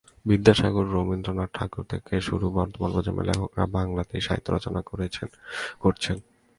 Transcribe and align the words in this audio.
বিদ্যাসাগর, 0.25 0.85
রবীন্দ্রনাথ 0.93 1.49
ঠাকুর 1.53 1.83
থেকে 1.89 2.13
শুরু 2.21 2.45
বর্তমান 2.49 2.89
প্রজন্মের 2.91 3.27
লেখকেরা 3.27 3.65
বাংলাতেই 3.77 4.21
সাহিত্য 4.21 4.47
রচনা 4.51 4.81
করেছেন, 4.81 5.27
করছেন। 5.79 6.17